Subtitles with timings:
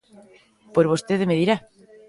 [0.73, 1.55] Pois vostede me dirá.